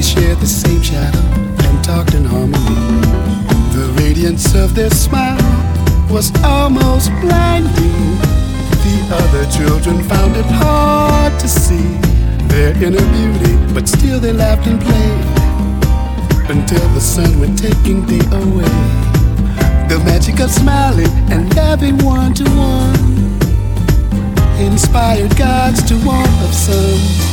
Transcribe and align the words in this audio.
They 0.00 0.06
shared 0.06 0.38
the 0.38 0.46
same 0.46 0.80
shadow 0.80 1.20
and 1.68 1.84
talked 1.84 2.14
in 2.14 2.24
harmony. 2.24 2.56
The 3.76 3.92
radiance 4.00 4.54
of 4.54 4.74
their 4.74 4.88
smile 4.88 5.36
was 6.08 6.32
almost 6.42 7.10
blinding. 7.20 8.16
The 8.80 8.96
other 9.12 9.44
children 9.52 10.02
found 10.04 10.36
it 10.36 10.46
hard 10.46 11.38
to 11.38 11.46
see 11.46 11.98
their 12.48 12.72
inner 12.82 13.06
beauty, 13.12 13.74
but 13.74 13.86
still 13.86 14.18
they 14.18 14.32
laughed 14.32 14.66
and 14.66 14.80
played 14.80 16.48
until 16.48 16.88
the 16.94 17.00
sun 17.02 17.38
went 17.38 17.58
taking 17.58 18.06
day 18.06 18.24
away. 18.32 18.72
The 19.90 20.00
magic 20.06 20.40
of 20.40 20.50
smiling 20.50 21.12
and 21.30 21.54
loving 21.54 21.98
one 21.98 22.32
to 22.40 22.44
one 22.56 23.38
inspired 24.64 25.36
gods 25.36 25.82
to 25.90 25.94
want 26.06 26.32
of 26.48 26.54
some 26.54 27.30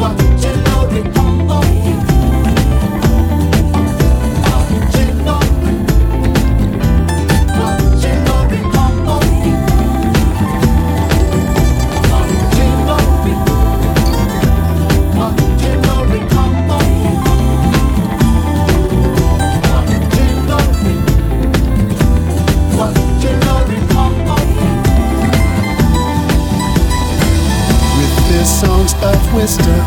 what 0.00 0.18
you 0.42 0.56
know 0.62 1.39
wisdom. 29.40 29.86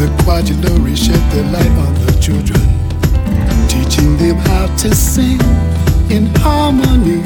The 0.00 0.08
Kwajilori 0.22 0.96
shed 0.96 1.22
their 1.30 1.46
light 1.52 1.74
on 1.86 1.94
the 2.04 2.12
children, 2.20 2.62
teaching 3.68 4.16
them 4.16 4.36
how 4.48 4.66
to 4.78 4.94
sing 4.94 5.40
in 6.10 6.26
harmony. 6.42 7.22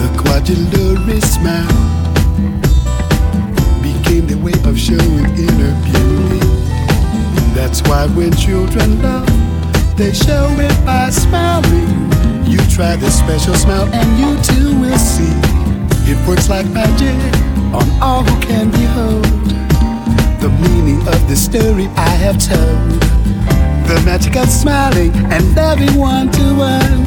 The 0.00 0.08
Kwajilori 0.20 1.20
smile 1.34 1.80
became 3.82 4.26
the 4.26 4.38
way 4.42 4.56
of 4.64 4.78
showing 4.78 5.26
inner 5.36 5.74
beauty. 5.84 6.40
That's 7.54 7.82
why 7.82 8.06
when 8.06 8.32
children 8.36 9.02
love, 9.02 9.28
they 9.98 10.14
show 10.14 10.48
it 10.58 10.86
by 10.86 11.10
smiling. 11.10 11.90
You 12.50 12.58
try 12.74 12.96
this 12.96 13.18
special 13.18 13.54
smile 13.54 13.86
and 13.92 14.08
you 14.18 14.30
too 14.42 14.80
will 14.80 14.98
see 14.98 15.51
it 16.12 16.28
works 16.28 16.48
like 16.48 16.66
magic 16.70 17.16
on 17.72 17.88
all 18.02 18.22
who 18.22 18.40
can 18.42 18.70
behold 18.70 19.24
the 20.42 20.50
meaning 20.60 21.00
of 21.08 21.28
the 21.28 21.36
story 21.36 21.86
I 21.96 22.10
have 22.24 22.38
told. 22.38 23.00
The 23.88 24.02
magic 24.04 24.36
of 24.36 24.48
smiling 24.48 25.12
and 25.32 25.54
loving 25.54 25.94
one 25.94 26.30
to 26.30 26.44
one 26.54 27.02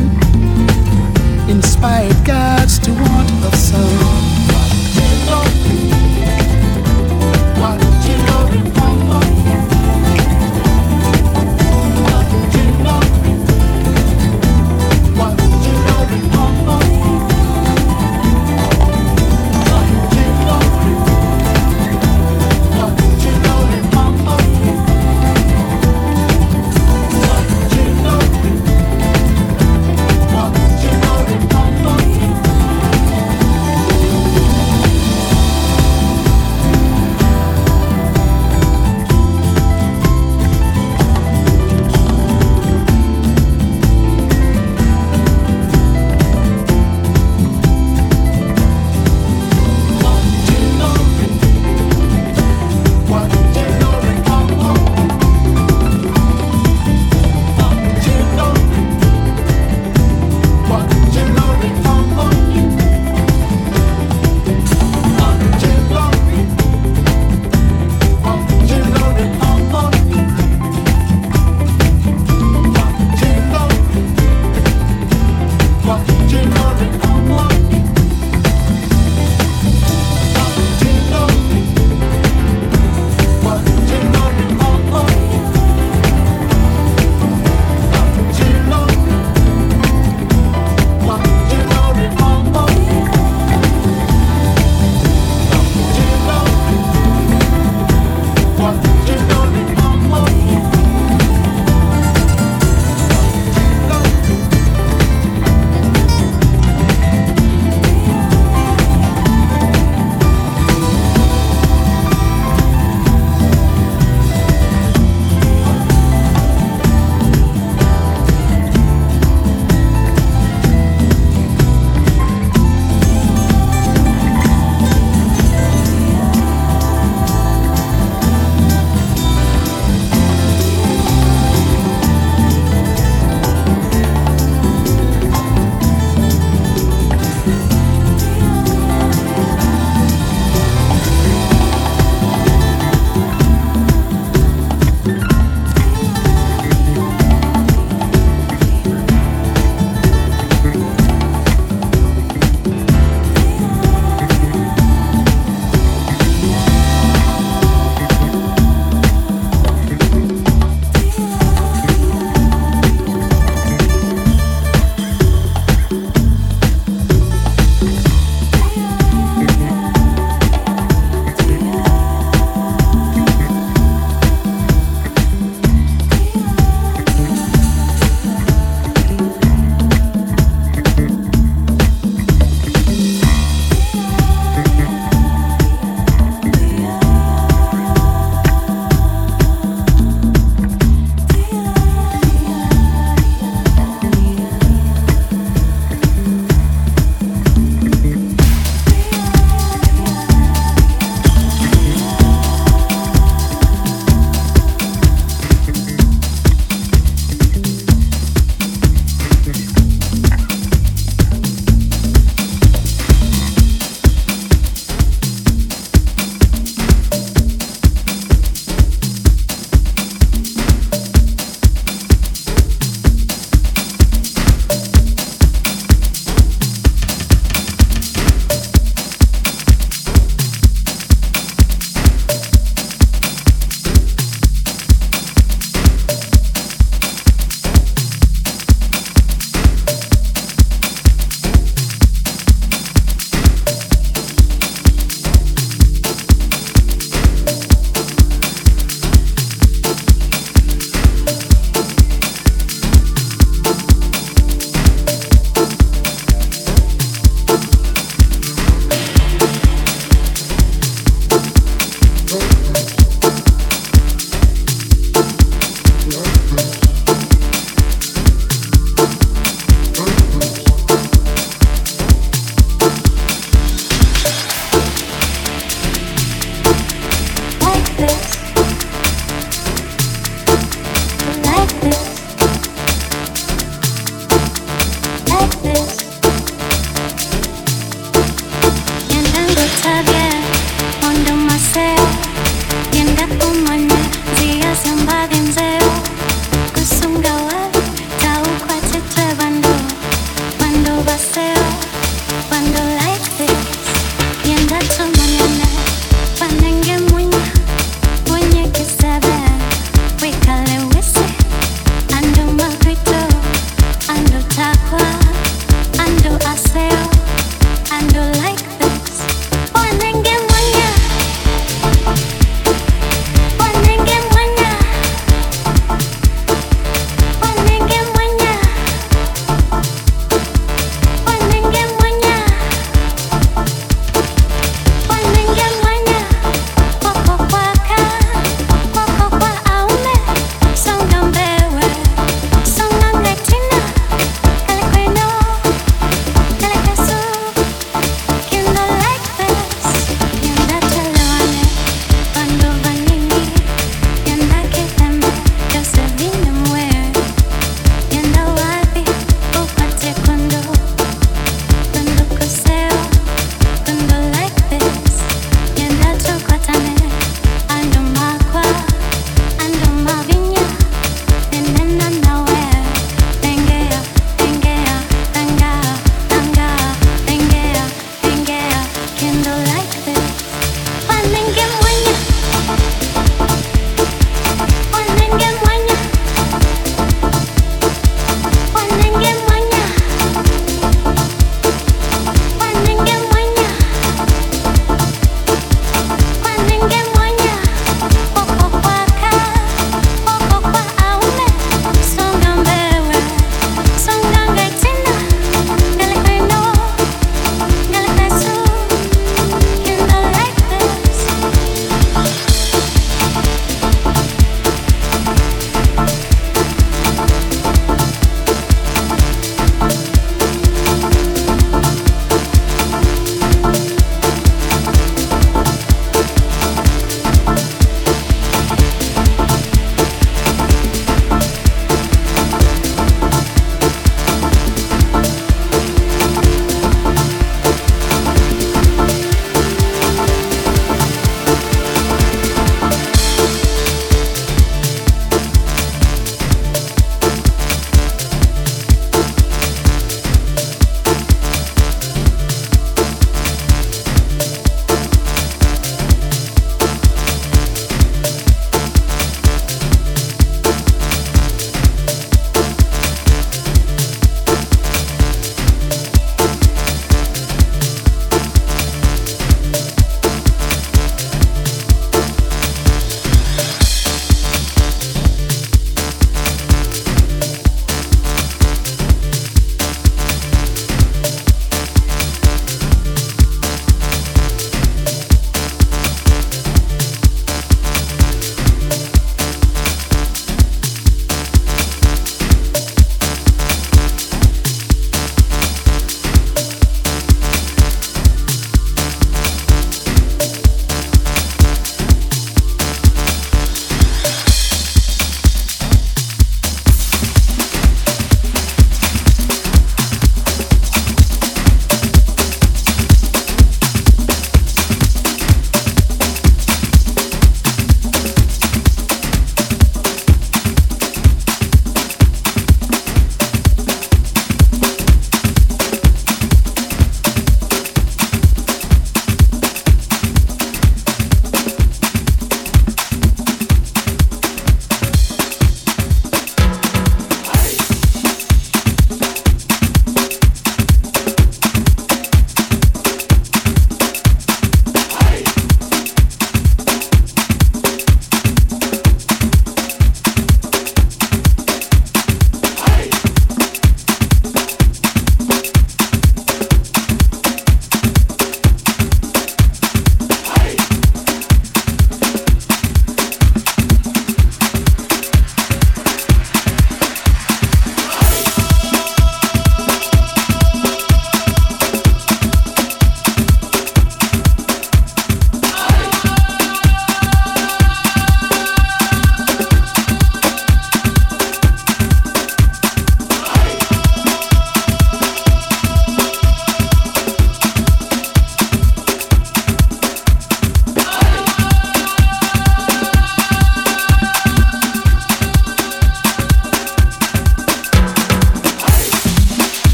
inspired 1.49 2.17
gods 2.25 2.79
to 2.79 2.91
want 2.91 3.31
of 3.45 3.55
some. 3.55 4.35